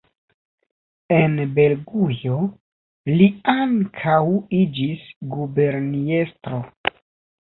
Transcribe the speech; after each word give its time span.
En 1.17 1.35
Belgujo 1.59 2.37
li 3.17 3.27
ankaŭ 3.55 4.17
iĝis 4.63 5.05
guberniestro. 5.37 6.63